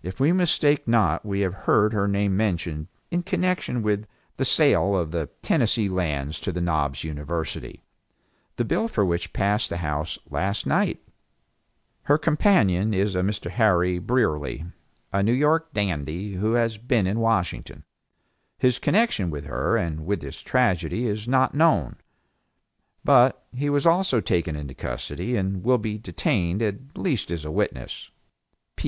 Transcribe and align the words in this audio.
If 0.00 0.20
we 0.20 0.30
mistake 0.30 0.86
not 0.86 1.26
we 1.26 1.40
have 1.40 1.54
heard 1.66 1.92
her 1.92 2.06
name 2.06 2.36
mentioned 2.36 2.86
in 3.10 3.24
connection 3.24 3.82
with 3.82 4.06
the 4.36 4.44
sale 4.44 4.94
of 4.94 5.10
the 5.10 5.28
Tennessee 5.42 5.88
Lands 5.88 6.38
to 6.42 6.52
the 6.52 6.60
Knobs 6.60 7.02
University, 7.02 7.82
the 8.54 8.64
bill 8.64 8.86
for 8.86 9.04
which 9.04 9.32
passed 9.32 9.68
the 9.68 9.78
House 9.78 10.20
last 10.30 10.66
night. 10.68 11.02
Her 12.02 12.16
companion 12.16 12.94
is 12.94 13.16
Mr. 13.16 13.50
Harry 13.50 13.98
Brierly, 13.98 14.66
a 15.12 15.20
New 15.20 15.32
York 15.32 15.72
dandy, 15.72 16.34
who 16.34 16.52
has 16.52 16.78
been 16.78 17.08
in 17.08 17.18
Washington. 17.18 17.82
His 18.56 18.78
connection 18.78 19.30
with 19.30 19.46
her 19.46 19.76
and 19.76 20.06
with 20.06 20.20
this 20.20 20.42
tragedy 20.42 21.06
is 21.08 21.26
not 21.26 21.54
known, 21.56 21.96
but 23.02 23.44
he 23.52 23.68
was 23.68 23.84
also 23.84 24.20
taken 24.20 24.54
into 24.54 24.74
custody, 24.74 25.34
and 25.34 25.64
will 25.64 25.78
be 25.78 25.98
detained 25.98 26.62
at 26.62 26.96
least 26.96 27.32
as 27.32 27.44
a 27.44 27.50
witness. 27.50 28.12